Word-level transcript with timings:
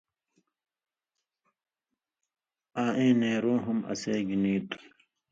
آں 2.81 2.91
ایں 2.97 3.13
نېروں 3.19 3.59
ہُم 3.65 3.77
اسے 3.91 4.15
گی 4.27 4.37
نی 4.43 4.53
تُھو۔ 4.69 4.77